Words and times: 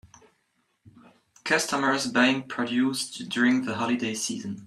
Customers 1.43 2.07
buying 2.07 2.41
produce 2.47 3.11
during 3.19 3.65
the 3.65 3.75
holiday 3.75 4.15
season. 4.15 4.59